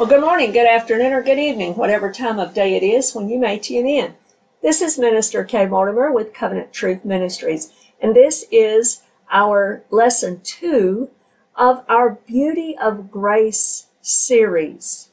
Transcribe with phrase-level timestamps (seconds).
[0.00, 3.28] Well, good morning, good afternoon, or good evening, whatever time of day it is when
[3.28, 4.14] you may tune in.
[4.62, 11.10] This is Minister Kay Mortimer with Covenant Truth Ministries, and this is our lesson two
[11.54, 15.10] of our Beauty of Grace series.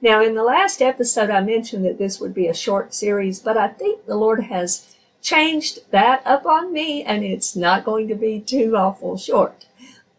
[0.00, 3.56] Now, in the last episode, I mentioned that this would be a short series, but
[3.56, 8.16] I think the Lord has changed that up on me, and it's not going to
[8.16, 9.66] be too awful short.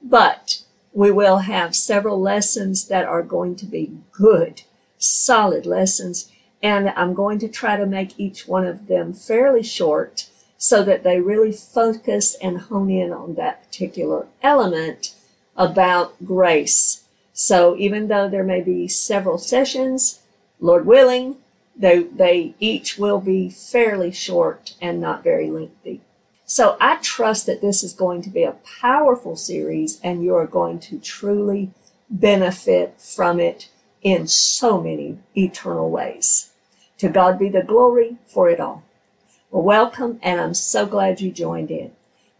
[0.01, 0.63] But
[0.97, 4.63] we will have several lessons that are going to be good,
[4.97, 6.31] solid lessons.
[6.63, 11.03] And I'm going to try to make each one of them fairly short so that
[11.03, 15.13] they really focus and hone in on that particular element
[15.55, 17.03] about grace.
[17.31, 20.21] So even though there may be several sessions,
[20.59, 21.35] Lord willing,
[21.75, 26.01] they, they each will be fairly short and not very lengthy.
[26.49, 30.79] So I trust that this is going to be a powerful series and you're going
[30.79, 31.71] to truly
[32.09, 33.67] benefit from it
[34.01, 36.51] in so many eternal ways.
[36.99, 38.85] To God be the glory for it all.
[39.51, 41.91] Well, welcome, and I'm so glad you joined in.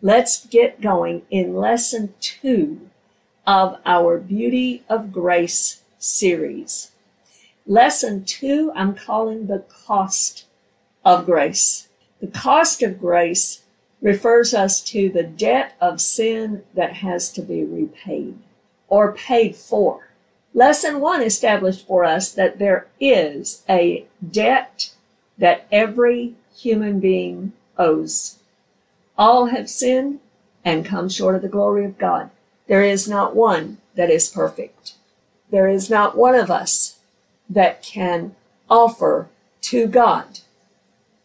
[0.01, 2.89] Let's get going in lesson two
[3.45, 6.91] of our Beauty of Grace series.
[7.65, 10.45] Lesson two, I'm calling the cost
[11.03, 11.89] of grace.
[12.21, 13.63] The cost of grace
[14.01, 18.37] refers us to the debt of sin that has to be repaid
[18.87, 20.09] or paid for.
[20.53, 24.91] Lesson one established for us that there is a debt
[25.37, 28.39] that every human being owes.
[29.17, 30.19] All have sinned
[30.63, 32.29] and come short of the glory of God.
[32.67, 34.93] There is not one that is perfect.
[35.49, 36.99] There is not one of us
[37.49, 38.35] that can
[38.69, 39.29] offer
[39.61, 40.39] to God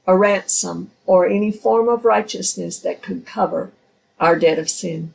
[0.06, 3.70] a ransom or any form of righteousness that could cover
[4.18, 5.12] our debt of sin.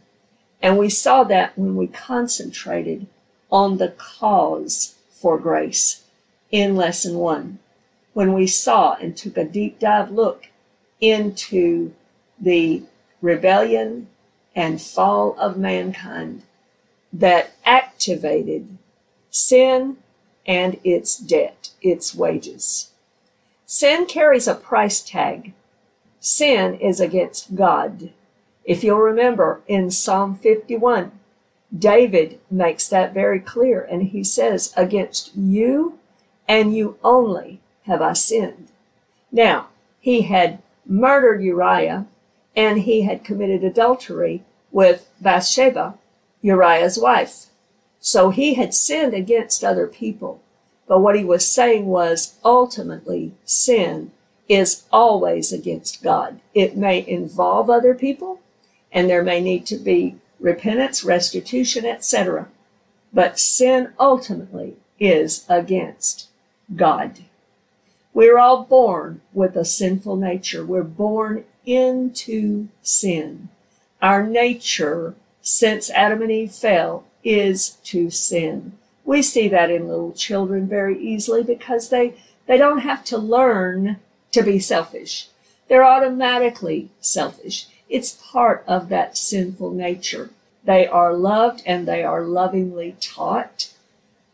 [0.61, 3.07] And we saw that when we concentrated
[3.51, 6.03] on the cause for grace
[6.51, 7.57] in lesson one,
[8.13, 10.49] when we saw and took a deep dive look
[11.01, 11.95] into
[12.39, 12.83] the
[13.19, 14.07] rebellion
[14.55, 16.43] and fall of mankind
[17.11, 18.77] that activated
[19.31, 19.97] sin
[20.45, 22.91] and its debt, its wages.
[23.65, 25.53] Sin carries a price tag.
[26.29, 28.11] Sin is against God.
[28.65, 31.13] If you'll remember in Psalm 51,
[31.73, 35.99] David makes that very clear and he says, Against you
[36.45, 38.67] and you only have I sinned.
[39.31, 39.69] Now,
[40.01, 42.07] he had murdered Uriah
[42.57, 45.97] and he had committed adultery with Bathsheba,
[46.41, 47.45] Uriah's wife.
[48.01, 50.41] So he had sinned against other people.
[50.89, 54.11] But what he was saying was ultimately sin
[54.49, 56.39] is always against God.
[56.53, 58.39] It may involve other people
[58.91, 62.47] and there may need to be repentance, restitution, etc.
[63.13, 66.27] But sin ultimately is against
[66.75, 67.19] God.
[68.13, 70.65] We're all born with a sinful nature.
[70.65, 73.49] We're born into sin.
[74.01, 78.73] Our nature, since Adam and Eve fell, is to sin.
[79.05, 82.15] We see that in little children very easily because they,
[82.47, 83.99] they don't have to learn
[84.31, 85.27] to be selfish.
[85.67, 87.67] They're automatically selfish.
[87.89, 90.29] It's part of that sinful nature.
[90.63, 93.73] They are loved and they are lovingly taught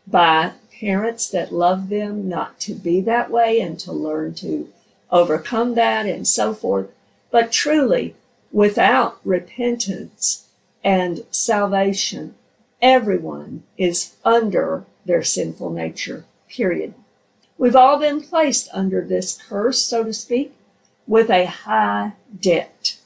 [0.06, 4.68] by parents that love them not to be that way and to learn to
[5.10, 6.90] overcome that and so forth.
[7.30, 8.14] But truly,
[8.52, 10.46] without repentance
[10.82, 12.34] and salvation,
[12.84, 16.92] Everyone is under their sinful nature, period.
[17.64, 20.54] We've all been placed under this curse, so to speak,
[21.06, 22.98] with a high debt.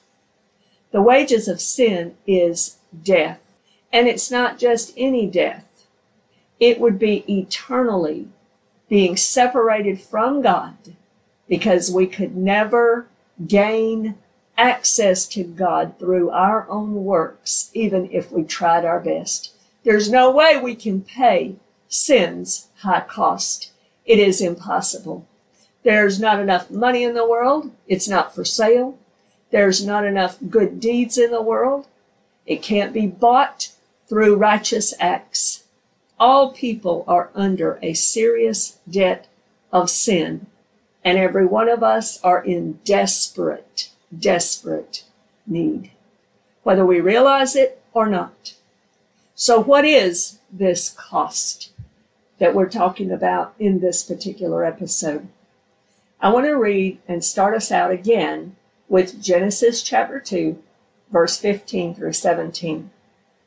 [0.90, 3.40] The wages of sin is death.
[3.92, 5.86] And it's not just any death.
[6.58, 8.30] It would be eternally
[8.88, 10.96] being separated from God
[11.48, 13.06] because we could never
[13.46, 14.16] gain
[14.56, 19.52] access to God through our own works, even if we tried our best.
[19.84, 21.54] There's no way we can pay
[21.86, 23.70] sin's high cost.
[24.08, 25.26] It is impossible.
[25.82, 27.70] There's not enough money in the world.
[27.86, 28.98] It's not for sale.
[29.50, 31.86] There's not enough good deeds in the world.
[32.46, 33.70] It can't be bought
[34.08, 35.64] through righteous acts.
[36.18, 39.28] All people are under a serious debt
[39.70, 40.46] of sin,
[41.04, 45.04] and every one of us are in desperate, desperate
[45.46, 45.90] need,
[46.62, 48.54] whether we realize it or not.
[49.34, 51.72] So what is this cost
[52.38, 55.28] that we're talking about in this particular episode?
[56.20, 58.56] I want to read and start us out again
[58.88, 60.60] with Genesis chapter 2,
[61.10, 62.90] verse 15 through 17.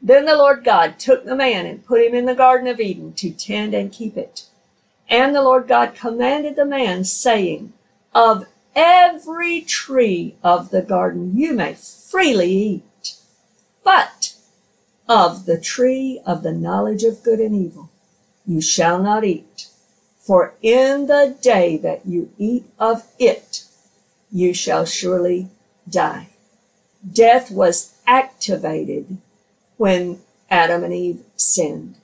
[0.02, 3.14] Then the Lord God took the man and put him in the Garden of Eden
[3.14, 4.46] to tend and keep it.
[5.08, 7.74] And the Lord God commanded the man, saying,
[8.16, 13.16] Of every tree of the garden you may freely eat,
[13.84, 14.36] but
[15.08, 17.91] of the tree of the knowledge of good and evil
[18.46, 19.68] you shall not eat.
[20.20, 23.66] For in the day that you eat of it,
[24.32, 25.50] you shall surely
[25.90, 26.30] die.
[27.12, 29.18] Death was activated
[29.78, 31.96] when Adam and Eve sinned.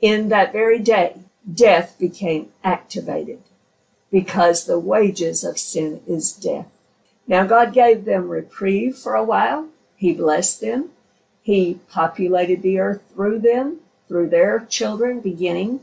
[0.00, 1.20] In that very day,
[1.52, 3.40] death became activated
[4.10, 6.68] because the wages of sin is death.
[7.26, 9.68] Now, God gave them reprieve for a while.
[9.96, 10.90] He blessed them.
[11.42, 15.80] He populated the earth through them, through their children, beginning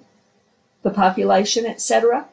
[0.82, 2.28] the population, etc.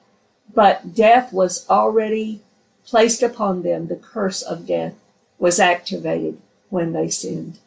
[0.53, 2.41] But death was already
[2.85, 3.87] placed upon them.
[3.87, 4.95] The curse of death
[5.39, 6.39] was activated
[6.69, 7.59] when they sinned.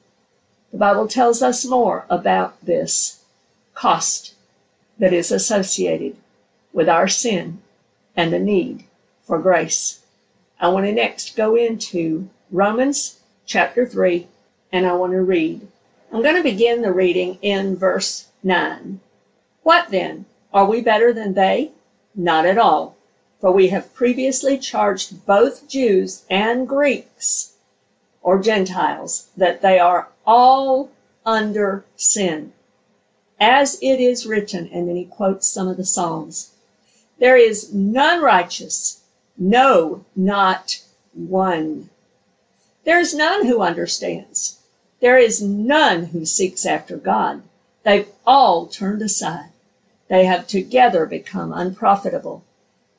[0.72, 3.24] The Bible tells us more about this
[3.74, 4.34] cost
[4.98, 6.18] that is associated
[6.72, 7.60] with our sin
[8.16, 8.84] and the need
[9.24, 10.02] for grace.
[10.60, 14.28] I want to next go into Romans chapter 3
[14.72, 15.68] and I want to read.
[16.14, 19.00] I'm going to begin the reading in verse 9.
[19.64, 20.26] What then?
[20.54, 21.72] Are we better than they?
[22.14, 22.96] Not at all.
[23.42, 27.56] For we have previously charged both Jews and Greeks
[28.22, 30.92] or Gentiles that they are all
[31.26, 32.54] under sin.
[33.40, 36.52] As it is written, and then he quotes some of the Psalms
[37.18, 39.02] there is none righteous,
[39.38, 40.84] no, not
[41.14, 41.90] one.
[42.84, 44.60] There is none who understands.
[45.04, 47.42] There is none who seeks after God.
[47.84, 49.50] They've all turned aside.
[50.08, 52.46] They have together become unprofitable.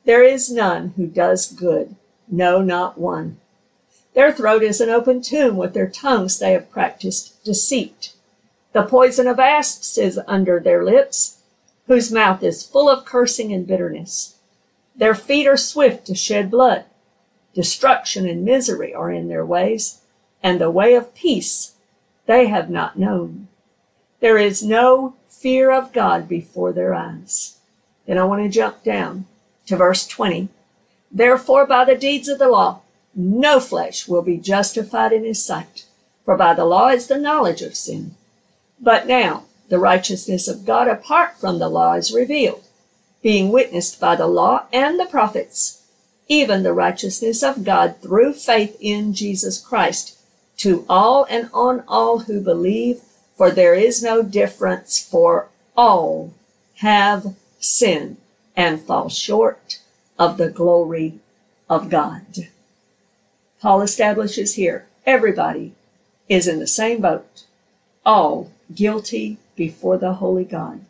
[0.03, 1.95] There is none who does good.
[2.27, 3.37] No, not one.
[4.13, 5.57] Their throat is an open tomb.
[5.57, 8.13] With their tongues they have practiced deceit.
[8.73, 11.39] The poison of asps is under their lips
[11.87, 14.35] whose mouth is full of cursing and bitterness.
[14.95, 16.85] Their feet are swift to shed blood.
[17.55, 20.01] Destruction and misery are in their ways,
[20.43, 21.71] and the way of peace
[22.25, 23.47] they have not known.
[24.19, 27.57] There is no fear of God before their eyes.
[28.07, 29.25] Then I want to jump down
[29.67, 30.49] to verse 20.
[31.11, 32.81] Therefore, by the deeds of the law,
[33.13, 35.85] no flesh will be justified in his sight,
[36.23, 38.15] for by the law is the knowledge of sin.
[38.79, 42.63] But now, the righteousness of God apart from the law is revealed,
[43.21, 45.83] being witnessed by the law and the prophets,
[46.27, 50.19] even the righteousness of God through faith in Jesus Christ,
[50.57, 53.01] to all and on all who believe,
[53.35, 56.33] for there is no difference, for all
[56.75, 58.17] have sinned
[58.55, 59.79] and fall short
[60.17, 61.19] of the glory
[61.69, 62.49] of God.
[63.59, 65.73] Paul establishes here everybody
[66.29, 67.43] is in the same boat,
[68.05, 70.81] all guilty before the holy God,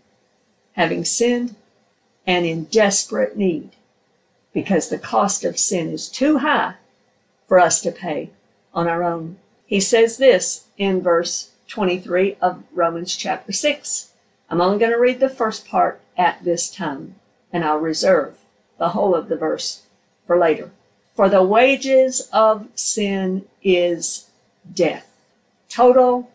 [0.73, 1.55] having sinned
[2.27, 3.71] and in desperate need,
[4.53, 6.75] because the cost of sin is too high
[7.47, 8.31] for us to pay
[8.73, 9.37] on our own.
[9.65, 14.11] He says this in verse 23 of Romans chapter 6.
[14.49, 17.15] I'm only going to read the first part at this time,
[17.51, 18.37] and I'll reserve
[18.77, 19.83] the whole of the verse
[20.27, 20.71] for later.
[21.15, 24.29] For the wages of sin is
[24.71, 25.09] death.
[25.67, 26.29] Total,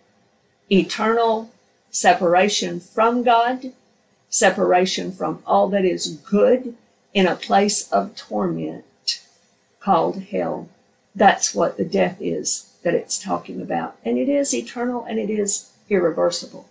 [0.70, 1.52] eternal
[1.90, 3.72] separation from God,
[4.28, 6.74] separation from all that is good
[7.14, 9.22] in a place of torment
[9.78, 10.68] called hell.
[11.14, 13.96] That's what the death is that it's talking about.
[14.04, 16.68] And it is eternal and it is irreversible.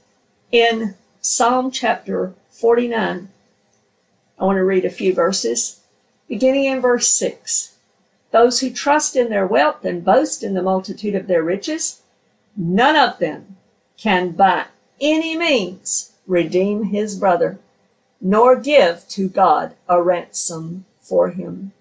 [0.51, 3.29] In Psalm chapter 49,
[4.39, 5.81] I want to read a few verses,
[6.27, 7.75] beginning in verse 6.
[8.31, 12.01] Those who trust in their wealth and boast in the multitude of their riches,
[12.55, 13.57] none of them
[13.97, 14.65] can by
[15.01, 17.59] any means redeem his brother,
[18.21, 21.73] nor give to God a ransom for him.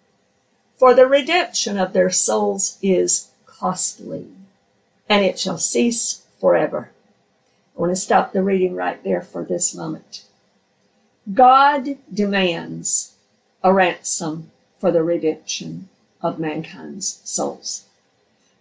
[0.76, 4.26] For the redemption of their souls is costly,
[5.08, 6.90] and it shall cease forever.
[7.76, 10.24] I want to stop the reading right there for this moment.
[11.32, 13.14] God demands
[13.62, 15.88] a ransom for the redemption
[16.22, 17.84] of mankind's souls.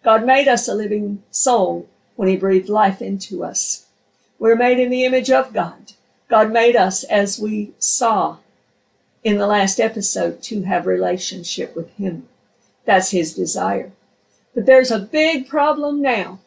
[0.03, 3.85] God made us a living soul when he breathed life into us.
[4.39, 5.93] We're made in the image of God.
[6.29, 8.37] God made us, as we saw
[9.23, 12.27] in the last episode, to have relationship with Him.
[12.85, 13.91] That's His desire.
[14.57, 16.39] But there's a big problem now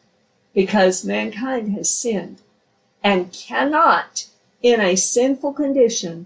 [0.53, 2.41] because mankind has sinned
[3.01, 4.27] and cannot,
[4.61, 6.25] in a sinful condition,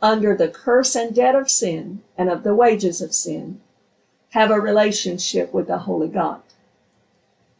[0.00, 3.60] under the curse and debt of sin and of the wages of sin,
[4.34, 6.42] have a relationship with the Holy God.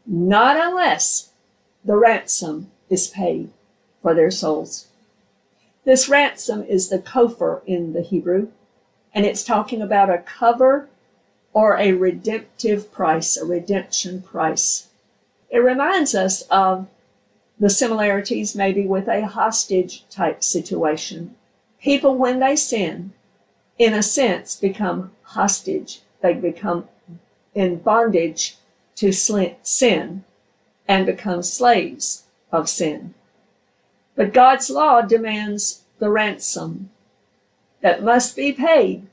[0.07, 1.31] Not unless
[1.85, 3.51] the ransom is paid
[4.01, 4.87] for their souls.
[5.85, 8.47] This ransom is the kopher in the Hebrew,
[9.13, 10.89] and it's talking about a cover
[11.57, 14.89] or a redemptive price, a redemption price.
[15.49, 16.87] It reminds us of
[17.59, 21.35] the similarities maybe with a hostage type situation.
[21.81, 23.15] People, when they sin,
[23.79, 26.03] in a sense, become hostage.
[26.21, 26.89] They become
[27.55, 28.57] in bondage
[28.97, 30.25] to sin
[30.87, 33.15] and become slaves of sin.
[34.15, 36.91] But God's law demands the ransom
[37.81, 39.07] that must be paid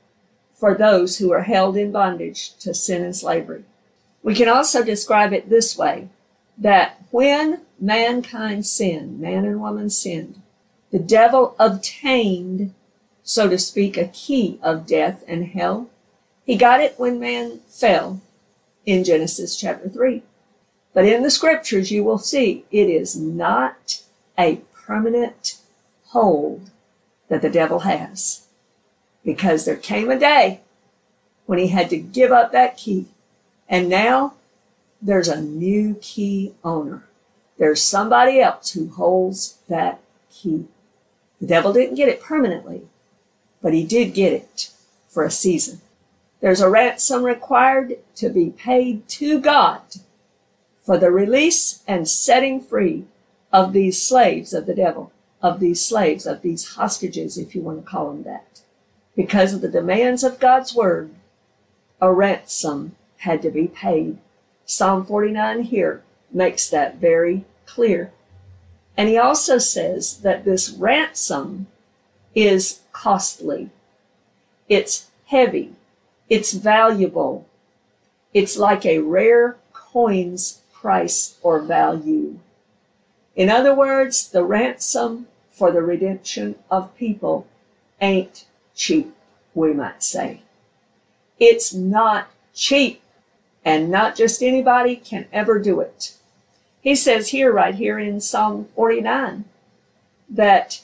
[0.54, 3.64] for those who are held in bondage to sin and slavery.
[4.22, 6.08] We can also describe it this way
[6.56, 10.40] that when mankind sinned, man and woman sinned,
[10.90, 12.72] the devil obtained,
[13.22, 15.90] so to speak, a key of death and hell.
[16.46, 18.20] He got it when man fell
[18.86, 20.22] in Genesis chapter 3.
[20.92, 24.02] But in the scriptures, you will see it is not
[24.38, 25.56] a permanent
[26.06, 26.70] hold
[27.28, 28.43] that the devil has.
[29.24, 30.60] Because there came a day
[31.46, 33.06] when he had to give up that key.
[33.68, 34.34] And now
[35.00, 37.04] there's a new key owner.
[37.58, 40.00] There's somebody else who holds that
[40.30, 40.66] key.
[41.40, 42.82] The devil didn't get it permanently,
[43.62, 44.70] but he did get it
[45.08, 45.80] for a season.
[46.40, 49.80] There's a ransom required to be paid to God
[50.82, 53.04] for the release and setting free
[53.52, 57.82] of these slaves of the devil, of these slaves, of these hostages, if you want
[57.82, 58.53] to call them that.
[59.16, 61.10] Because of the demands of God's word,
[62.00, 64.18] a ransom had to be paid
[64.66, 66.02] Psalm 49 here
[66.32, 68.12] makes that very clear.
[68.96, 71.66] And he also says that this ransom
[72.34, 73.70] is costly.
[74.68, 75.72] It's heavy.
[76.28, 77.46] It's valuable.
[78.32, 82.38] It's like a rare coin's price or value.
[83.36, 87.46] In other words, the ransom for the redemption of people
[88.00, 89.14] ain't cheap,
[89.54, 90.42] we might say.
[91.38, 93.02] It's not cheap
[93.64, 96.14] and not just anybody can ever do it.
[96.80, 99.46] He says here, right here in Psalm 49,
[100.28, 100.82] that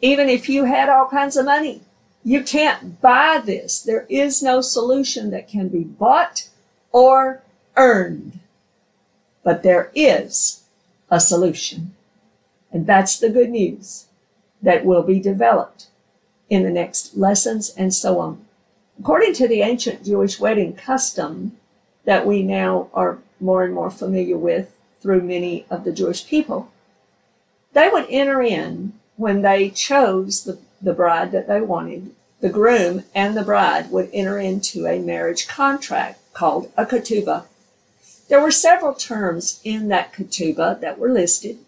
[0.00, 1.82] even if you had all kinds of money,
[2.24, 3.80] you can't buy this.
[3.80, 6.48] There is no solution that can be bought
[6.90, 7.42] or
[7.76, 8.40] earned.
[9.44, 10.64] But there is
[11.10, 11.94] a solution.
[12.72, 14.06] And that's the good news
[14.62, 15.86] that will be developed
[16.48, 18.44] in the next lessons and so on.
[18.98, 21.56] According to the ancient Jewish wedding custom,
[22.04, 26.70] that we now are more and more familiar with through many of the Jewish people.
[27.74, 32.12] They would enter in when they chose the, the bride that they wanted.
[32.40, 37.44] The groom and the bride would enter into a marriage contract called a ketubah.
[38.28, 41.58] There were several terms in that ketubah that were listed,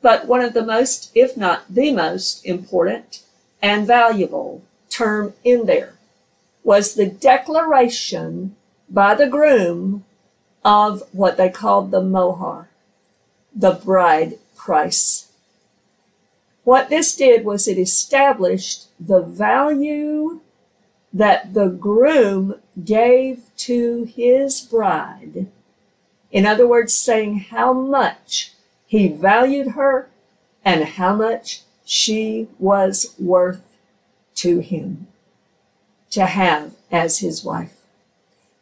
[0.00, 3.21] but one of the most, if not the most important
[3.62, 5.94] and valuable term in there
[6.64, 8.54] was the declaration
[8.88, 10.04] by the groom
[10.64, 12.68] of what they called the mohar,
[13.54, 15.32] the bride price.
[16.64, 20.40] What this did was it established the value
[21.12, 22.54] that the groom
[22.84, 25.48] gave to his bride.
[26.30, 28.52] In other words, saying how much
[28.86, 30.08] he valued her
[30.64, 33.62] and how much she was worth
[34.36, 35.06] to him
[36.10, 37.78] to have as his wife.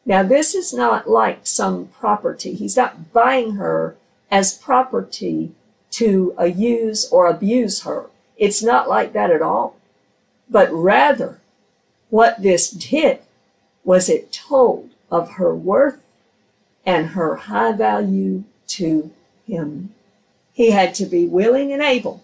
[0.07, 2.55] Now, this is not like some property.
[2.55, 3.97] He's not buying her
[4.31, 5.53] as property
[5.93, 8.07] to uh, use or abuse her.
[8.37, 9.77] It's not like that at all.
[10.49, 11.41] But rather,
[12.09, 13.21] what this did
[13.85, 16.03] was it told of her worth
[16.87, 19.13] and her high value to
[19.47, 19.95] him.
[20.53, 22.23] He had to be willing and able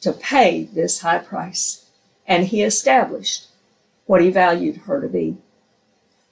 [0.00, 1.86] to pay this high price,
[2.26, 3.46] and he established
[4.06, 5.36] what he valued her to be.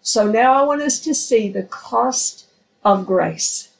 [0.00, 2.46] So now I want us to see the cost
[2.84, 3.70] of grace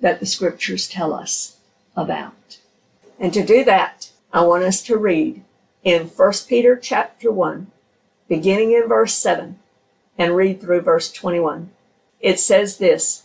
[0.00, 1.58] that the scriptures tell us
[1.96, 2.58] about.
[3.18, 5.42] And to do that, I want us to read
[5.82, 7.70] in 1 Peter chapter 1,
[8.28, 9.58] beginning in verse 7,
[10.18, 11.70] and read through verse 21.
[12.20, 13.24] It says this,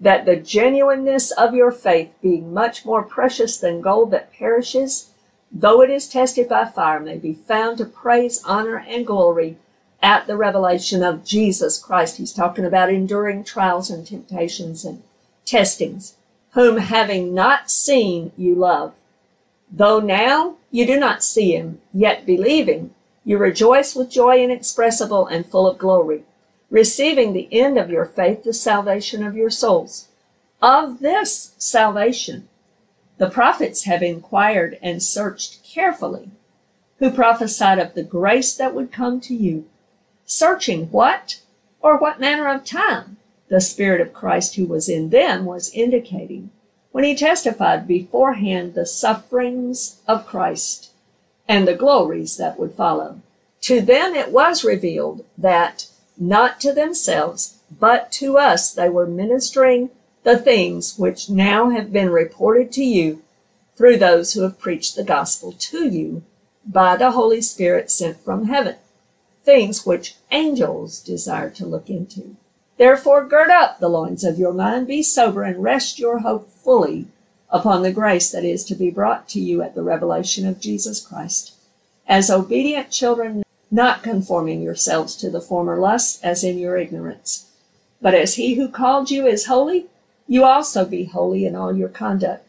[0.00, 5.11] that the genuineness of your faith being much more precious than gold that perishes,
[5.52, 9.58] though it is tested by fire, may be found to praise, honor, and glory
[10.02, 12.16] at the revelation of Jesus Christ.
[12.16, 15.02] He's talking about enduring trials and temptations and
[15.44, 16.16] testings,
[16.52, 18.94] whom having not seen you love.
[19.70, 22.94] Though now you do not see him, yet believing,
[23.24, 26.24] you rejoice with joy inexpressible and full of glory,
[26.70, 30.08] receiving the end of your faith, the salvation of your souls.
[30.60, 32.48] Of this salvation
[33.18, 36.30] The prophets have inquired and searched carefully,
[36.98, 39.68] who prophesied of the grace that would come to you,
[40.24, 41.40] searching what
[41.80, 46.50] or what manner of time the Spirit of Christ who was in them was indicating
[46.90, 50.92] when he testified beforehand the sufferings of Christ
[51.46, 53.20] and the glories that would follow.
[53.62, 59.90] To them it was revealed that not to themselves, but to us they were ministering
[60.22, 63.22] the things which now have been reported to you
[63.76, 66.22] through those who have preached the gospel to you
[66.64, 68.76] by the Holy Spirit sent from heaven,
[69.44, 72.36] things which angels desire to look into.
[72.78, 77.06] Therefore, gird up the loins of your mind, be sober, and rest your hope fully
[77.50, 81.04] upon the grace that is to be brought to you at the revelation of Jesus
[81.04, 81.54] Christ.
[82.06, 87.50] As obedient children, not conforming yourselves to the former lusts as in your ignorance.
[88.00, 89.86] But as he who called you is holy,
[90.32, 92.46] you also be holy in all your conduct,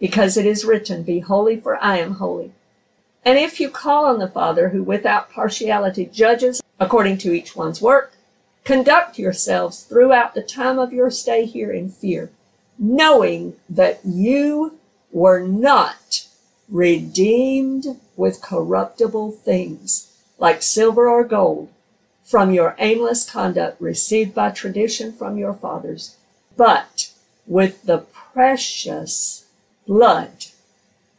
[0.00, 2.50] because it is written, Be holy, for I am holy.
[3.24, 7.80] And if you call on the Father, who without partiality judges according to each one's
[7.80, 8.14] work,
[8.64, 12.32] conduct yourselves throughout the time of your stay here in fear,
[12.76, 14.80] knowing that you
[15.12, 16.26] were not
[16.68, 21.68] redeemed with corruptible things like silver or gold
[22.24, 26.16] from your aimless conduct received by tradition from your fathers,
[26.56, 27.09] but
[27.50, 29.44] with the precious
[29.84, 30.46] blood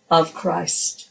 [0.09, 1.09] of Christ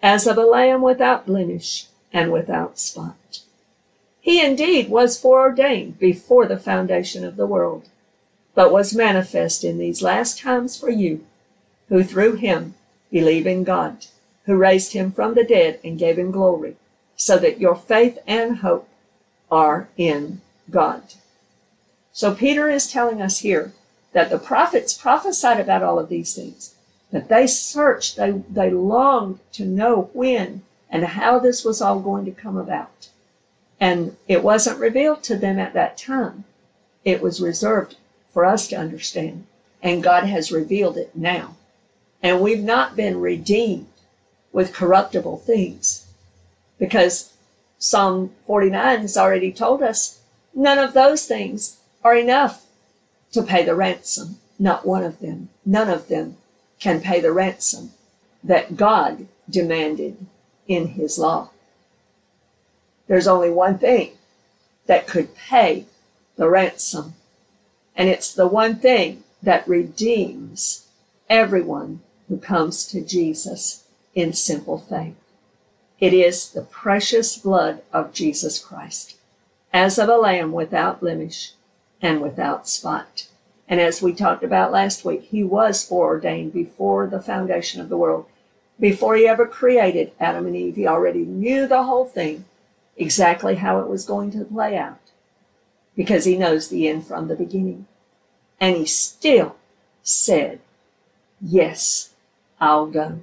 [0.00, 3.40] as of a lamb without blemish and without spot.
[4.20, 7.88] He indeed was foreordained before the foundation of the world,
[8.54, 11.26] but was manifest in these last times for you,
[11.88, 12.74] who through him
[13.10, 14.06] believe in God,
[14.44, 16.76] who raised him from the dead and gave him glory,
[17.16, 18.88] so that your faith and hope
[19.50, 21.02] are in God.
[22.12, 23.72] So Peter is telling us here
[24.16, 26.74] that the prophets prophesied about all of these things
[27.10, 32.24] that they searched, they, they longed to know when and how this was all going
[32.24, 33.10] to come about.
[33.78, 36.44] And it wasn't revealed to them at that time.
[37.04, 37.96] It was reserved
[38.32, 39.44] for us to understand.
[39.82, 41.54] And God has revealed it now.
[42.22, 43.88] And we've not been redeemed
[44.50, 46.06] with corruptible things
[46.78, 47.34] because
[47.78, 50.22] Psalm 49 has already told us
[50.54, 52.65] none of those things are enough
[53.36, 54.38] to pay the ransom.
[54.58, 55.50] Not one of them.
[55.66, 56.38] None of them
[56.80, 57.90] can pay the ransom
[58.42, 60.26] that God demanded
[60.66, 61.50] in his law.
[63.08, 64.12] There's only one thing
[64.86, 65.84] that could pay
[66.36, 67.14] the ransom,
[67.94, 70.86] and it's the one thing that redeems
[71.28, 75.16] everyone who comes to Jesus in simple faith.
[76.00, 79.16] It is the precious blood of Jesus Christ,
[79.72, 81.52] as of a lamb without blemish
[82.06, 83.26] and without spot.
[83.68, 87.96] And as we talked about last week, he was foreordained before the foundation of the
[87.96, 88.26] world.
[88.78, 92.44] Before he ever created Adam and Eve, he already knew the whole thing,
[92.96, 95.00] exactly how it was going to play out,
[95.96, 97.86] because he knows the end from the beginning.
[98.60, 99.56] And he still
[100.04, 100.60] said,
[101.40, 102.10] Yes,
[102.60, 103.18] I'll go.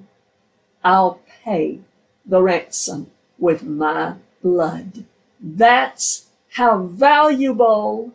[0.84, 1.80] I'll pay
[2.26, 5.06] the ransom with my blood.
[5.40, 8.12] That's how valuable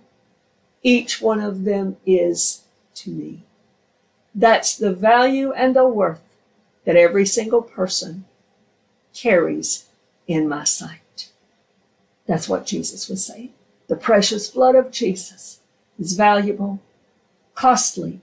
[0.83, 2.65] each one of them is
[2.95, 3.43] to me.
[4.35, 6.23] That's the value and the worth
[6.85, 8.25] that every single person
[9.13, 9.87] carries
[10.27, 11.31] in my sight.
[12.27, 13.53] That's what Jesus was saying.
[13.89, 15.61] The precious blood of Jesus
[15.99, 16.81] is valuable,
[17.55, 18.21] costly,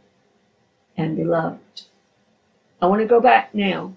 [0.96, 1.82] and beloved.
[2.82, 3.94] I want to go back now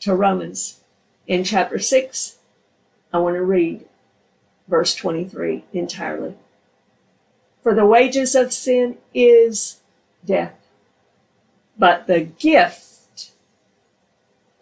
[0.00, 0.80] to Romans
[1.26, 2.38] in chapter 6.
[3.12, 3.86] I want to read
[4.68, 6.34] verse 23 entirely.
[7.62, 9.80] For the wages of sin is
[10.24, 10.58] death.
[11.78, 13.30] But the gift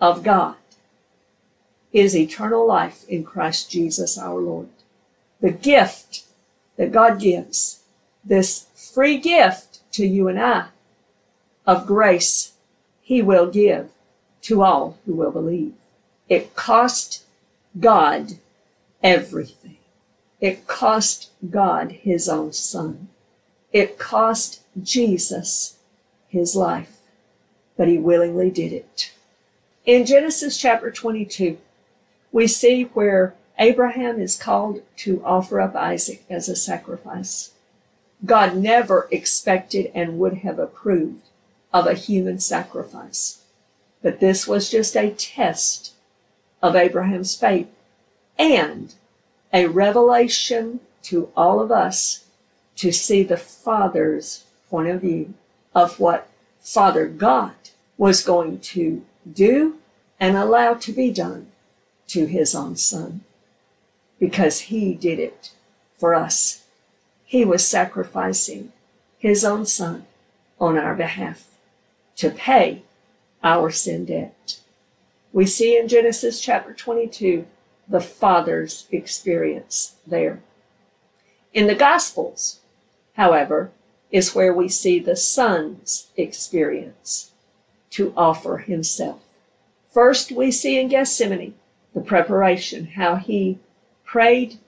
[0.01, 0.57] of God
[1.93, 4.69] is eternal life in Christ Jesus our Lord.
[5.41, 6.25] The gift
[6.77, 7.81] that God gives,
[8.25, 10.67] this free gift to you and I
[11.67, 12.53] of grace,
[13.01, 13.91] He will give
[14.43, 15.75] to all who will believe.
[16.29, 17.25] It cost
[17.79, 18.39] God
[19.03, 19.80] everything.
[20.41, 23.09] It cost God his own son.
[23.73, 25.77] It cost Jesus
[26.29, 26.99] his life,
[27.77, 29.13] but he willingly did it.
[29.85, 31.59] In Genesis chapter 22,
[32.33, 37.53] we see where Abraham is called to offer up Isaac as a sacrifice.
[38.25, 41.25] God never expected and would have approved
[41.73, 43.43] of a human sacrifice.
[44.03, 45.93] But this was just a test
[46.63, 47.75] of Abraham's faith
[48.39, 48.95] and
[49.53, 52.25] a revelation to all of us
[52.77, 55.35] to see the Father's point of view
[55.75, 56.29] of what
[56.61, 57.55] Father God
[57.97, 59.77] was going to do
[60.19, 61.51] and allow to be done
[62.09, 63.23] to his own son
[64.19, 65.53] because he did it
[65.97, 66.65] for us.
[67.25, 68.73] He was sacrificing
[69.19, 70.07] his own son
[70.61, 71.57] on our behalf
[72.17, 72.83] to pay
[73.43, 74.61] our sin debt.
[75.33, 77.47] We see in Genesis chapter 22
[77.91, 80.41] the Father's experience there.
[81.53, 82.61] In the Gospels,
[83.17, 83.73] however,
[84.13, 87.33] is where we see the Son's experience
[87.91, 89.21] to offer himself.
[89.93, 91.55] First, we see in Gethsemane
[91.93, 93.59] the preparation, how he
[94.05, 94.59] prayed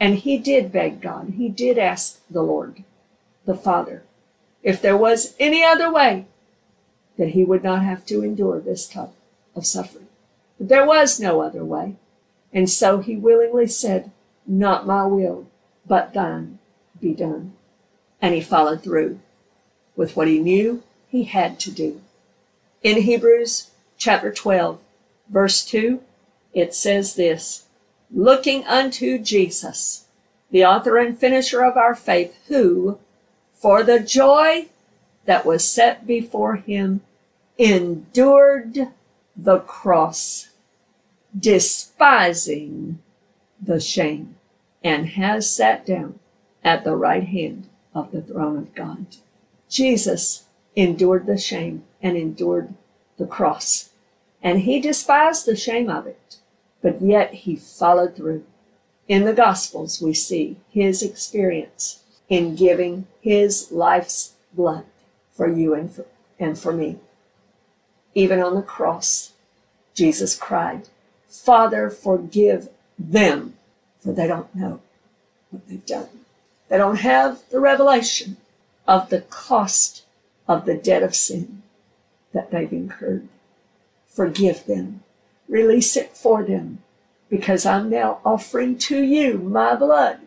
[0.00, 1.34] and he did beg God.
[1.36, 2.84] He did ask the Lord,
[3.44, 4.02] the Father,
[4.62, 6.26] if there was any other way
[7.16, 9.14] that he would not have to endure this cup
[9.56, 10.06] of suffering.
[10.58, 11.96] But there was no other way.
[12.58, 14.10] And so he willingly said,
[14.44, 15.46] Not my will,
[15.86, 16.58] but thine
[17.00, 17.52] be done.
[18.20, 19.20] And he followed through
[19.94, 22.00] with what he knew he had to do.
[22.82, 24.80] In Hebrews chapter 12,
[25.28, 26.02] verse 2,
[26.52, 27.66] it says this
[28.10, 30.06] Looking unto Jesus,
[30.50, 32.98] the author and finisher of our faith, who,
[33.52, 34.66] for the joy
[35.26, 37.02] that was set before him,
[37.56, 38.88] endured
[39.36, 40.47] the cross,
[41.38, 42.98] despising
[43.60, 44.36] the shame,
[44.82, 46.18] and has sat down
[46.64, 49.06] at the right hand of the throne of God.
[49.68, 50.44] Jesus
[50.76, 52.74] endured the shame and endured
[53.18, 53.90] the cross,
[54.42, 56.36] and he despised the shame of it,
[56.80, 58.44] but yet he followed through.
[59.08, 64.84] In the Gospels, we see his experience in giving his life's blood
[65.32, 66.04] for you and for,
[66.38, 66.98] and for me.
[68.14, 69.32] Even on the cross,
[69.94, 70.88] Jesus cried,
[71.28, 73.54] Father, forgive them,
[74.00, 74.80] for they don't know
[75.50, 76.08] what they've done.
[76.68, 78.38] They don't have the revelation
[78.86, 80.04] of the cost
[80.46, 81.62] of the debt of sin
[82.32, 83.28] that they've incurred.
[84.08, 85.02] Forgive them.
[85.48, 86.82] Release it for them
[87.28, 90.20] because I'm now offering to you my blood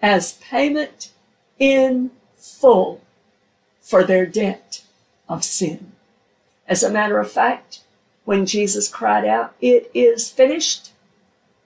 [0.00, 1.10] as payment
[1.58, 3.00] in full
[3.80, 4.82] for their debt
[5.28, 5.92] of sin.
[6.66, 7.80] As a matter of fact,
[8.24, 10.92] when Jesus cried out, It is finished,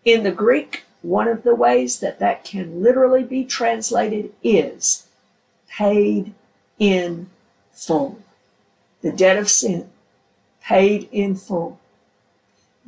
[0.05, 5.07] in the Greek, one of the ways that that can literally be translated is
[5.69, 6.35] paid
[6.79, 7.29] in
[7.73, 8.21] full.
[9.03, 9.91] The debt of sin,
[10.63, 11.79] paid in full.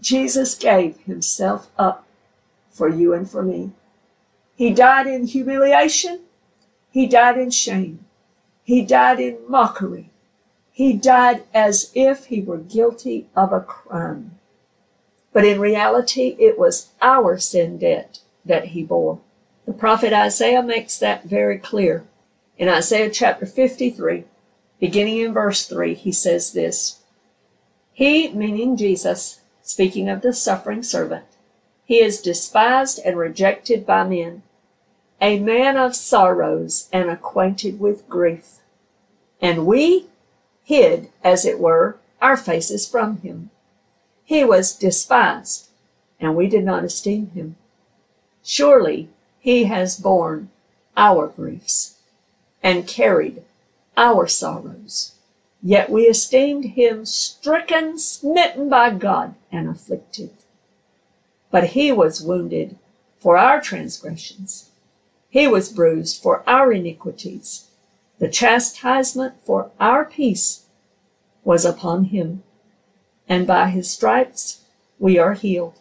[0.00, 2.06] Jesus gave himself up
[2.70, 3.72] for you and for me.
[4.56, 6.20] He died in humiliation.
[6.90, 8.04] He died in shame.
[8.64, 10.09] He died in mockery.
[10.80, 14.38] He died as if he were guilty of a crime.
[15.30, 19.20] But in reality, it was our sin debt that he bore.
[19.66, 22.06] The prophet Isaiah makes that very clear.
[22.56, 24.24] In Isaiah chapter 53,
[24.78, 27.00] beginning in verse 3, he says this
[27.92, 31.26] He, meaning Jesus, speaking of the suffering servant,
[31.84, 34.44] he is despised and rejected by men,
[35.20, 38.60] a man of sorrows and acquainted with grief.
[39.42, 40.06] And we
[40.70, 43.50] hid, as it were, our faces from him.
[44.24, 45.68] He was despised,
[46.20, 47.56] and we did not esteem him.
[48.44, 49.08] Surely
[49.40, 50.48] he has borne
[50.96, 51.96] our griefs
[52.62, 53.42] and carried
[53.96, 55.16] our sorrows.
[55.60, 60.30] Yet we esteemed him stricken, smitten by God, and afflicted.
[61.50, 62.78] But he was wounded
[63.18, 64.70] for our transgressions.
[65.28, 67.69] He was bruised for our iniquities.
[68.20, 70.64] The chastisement for our peace
[71.42, 72.42] was upon him,
[73.26, 74.60] and by his stripes
[74.98, 75.78] we are healed.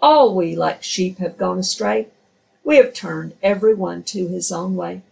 [0.00, 2.08] All we like sheep have gone astray.
[2.64, 5.02] We have turned every one to his own way,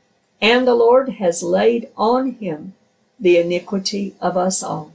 [0.40, 2.72] and the Lord has laid on him
[3.20, 4.92] the iniquity of us all.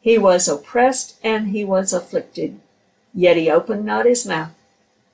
[0.00, 2.58] He was oppressed and he was afflicted,
[3.12, 4.52] yet he opened not his mouth.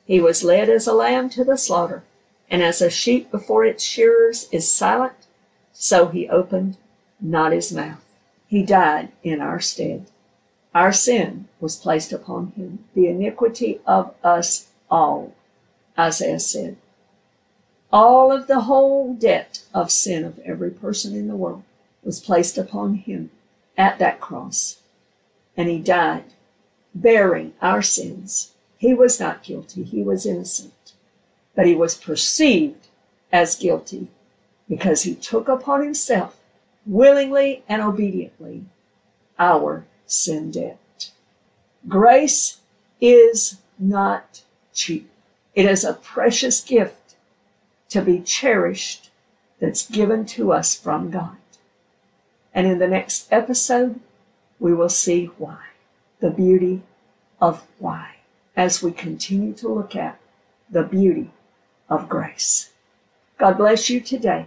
[0.07, 2.05] He was led as a lamb to the slaughter,
[2.49, 5.27] and as a sheep before its shearers is silent,
[5.83, 6.77] so he opened
[7.23, 8.05] not his mouth.
[8.47, 10.07] He died in our stead.
[10.75, 15.33] Our sin was placed upon him, the iniquity of us all,
[15.99, 16.77] Isaiah said.
[17.91, 21.63] All of the whole debt of sin of every person in the world
[22.05, 23.31] was placed upon him
[23.79, 24.83] at that cross.
[25.57, 26.35] And he died,
[26.95, 28.53] bearing our sins.
[28.77, 30.93] He was not guilty, he was innocent.
[31.55, 32.89] But he was perceived
[33.33, 34.09] as guilty
[34.71, 36.41] because he took upon himself,
[36.87, 38.65] willingly and obediently,
[39.37, 41.11] our sin debt.
[41.89, 42.59] Grace
[43.01, 45.11] is not cheap.
[45.57, 47.17] It is a precious gift
[47.89, 49.11] to be cherished
[49.59, 51.37] that's given to us from God.
[52.55, 53.99] And in the next episode,
[54.61, 55.59] we will see why.
[56.21, 56.83] The beauty
[57.41, 58.17] of why
[58.57, 60.21] as we continue to look at
[60.71, 61.31] the beauty
[61.89, 62.71] of grace.
[63.39, 64.47] God bless you today.